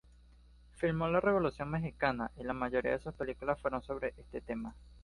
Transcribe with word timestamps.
Filmó 0.77 1.07
la 1.09 1.19
Revolución 1.19 1.69
mexicana 1.69 2.31
y 2.35 2.43
la 2.43 2.53
mayoría 2.53 2.93
de 2.93 3.03
sus 3.03 3.13
películas 3.13 3.61
fueron 3.61 3.83
sobre 3.83 4.15
este 4.17 4.41
tema. 4.41 4.73